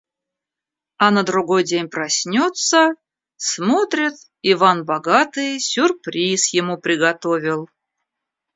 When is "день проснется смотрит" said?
1.63-4.15